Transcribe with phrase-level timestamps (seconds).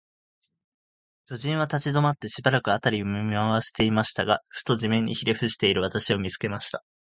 [1.27, 6.83] 巨人は立ちどまって、しばらく、あたりを見まわしていましたが、ふと、地面にひれふしている私を、見つけました。